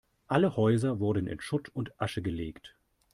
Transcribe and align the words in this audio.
Alle 0.27 0.55
Häuser 0.57 0.99
wurden 0.99 1.27
in 1.27 1.39
Schutt 1.39 1.69
und 1.69 2.01
Asche 2.01 2.23
gelegt. 2.23 2.75